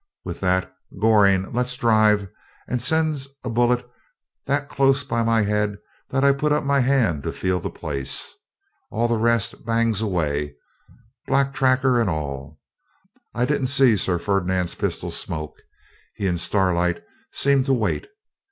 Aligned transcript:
With 0.25 0.39
that, 0.39 0.73
Goring 0.99 1.53
lets 1.53 1.75
drive 1.77 2.27
and 2.67 2.81
sends 2.81 3.27
a 3.43 3.51
bullet 3.51 3.87
that 4.47 4.67
close 4.67 5.03
by 5.03 5.21
my 5.21 5.43
head 5.43 5.77
I 6.11 6.31
put 6.31 6.65
my 6.65 6.79
hand 6.79 7.17
up 7.19 7.23
to 7.25 7.31
feel 7.31 7.59
the 7.59 7.69
place. 7.69 8.35
All 8.89 9.07
the 9.07 9.19
rest 9.19 9.63
bangs 9.63 10.01
away, 10.01 10.55
black 11.27 11.53
tracker 11.53 12.01
and 12.01 12.09
all. 12.09 12.59
I 13.35 13.45
didn't 13.45 13.67
see 13.67 13.95
Sir 13.95 14.17
Ferdinand's 14.17 14.73
pistol 14.73 15.11
smoke. 15.11 15.57
He 16.15 16.25
and 16.25 16.39
Starlight 16.39 17.03
seemed 17.31 17.67
to 17.67 17.73
wait. 17.73 18.07